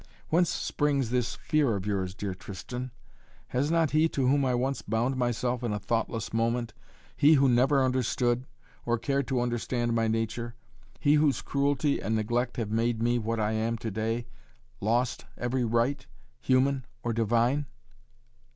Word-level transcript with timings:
Whence 0.29 0.49
springs 0.49 1.11
this 1.11 1.35
fear 1.35 1.75
of 1.75 1.85
yours, 1.85 2.15
dear 2.15 2.33
Tristan? 2.33 2.89
Has 3.49 3.69
not 3.69 3.91
he 3.91 4.09
to 4.09 4.27
whom 4.27 4.43
I 4.43 4.55
once 4.55 4.81
bound 4.81 5.15
myself 5.15 5.61
in 5.63 5.73
a 5.73 5.79
thoughtless 5.79 6.33
moment, 6.33 6.73
he 7.15 7.33
who 7.35 7.47
never 7.47 7.83
understood, 7.83 8.47
or 8.83 8.97
cared 8.97 9.27
to 9.27 9.39
understand 9.41 9.93
my 9.93 10.07
nature, 10.07 10.55
he 10.99 11.13
whose 11.21 11.43
cruelty 11.43 12.01
and 12.01 12.15
neglect 12.15 12.57
have 12.57 12.71
made 12.71 12.99
me 12.99 13.19
what 13.19 13.39
I 13.39 13.51
am 13.51 13.77
to 13.77 13.91
day, 13.91 14.25
lost 14.79 15.25
every 15.37 15.63
right, 15.65 16.03
human 16.39 16.83
or 17.03 17.13
divine? 17.13 17.67